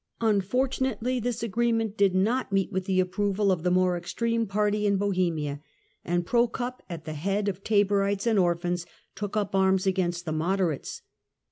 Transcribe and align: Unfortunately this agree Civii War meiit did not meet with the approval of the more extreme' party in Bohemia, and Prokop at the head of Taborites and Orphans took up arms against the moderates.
Unfortunately 0.21 1.19
this 1.19 1.43
agree 1.43 1.67
Civii 1.67 1.73
War 1.77 1.85
meiit 1.89 1.95
did 1.95 2.15
not 2.15 2.51
meet 2.51 2.71
with 2.71 2.85
the 2.85 2.99
approval 2.99 3.51
of 3.51 3.61
the 3.61 3.69
more 3.69 3.95
extreme' 3.95 4.47
party 4.47 4.87
in 4.87 4.97
Bohemia, 4.97 5.61
and 6.03 6.25
Prokop 6.25 6.79
at 6.89 7.05
the 7.05 7.13
head 7.13 7.47
of 7.47 7.63
Taborites 7.63 8.25
and 8.25 8.39
Orphans 8.39 8.87
took 9.13 9.37
up 9.37 9.53
arms 9.53 9.85
against 9.85 10.25
the 10.25 10.31
moderates. 10.31 11.03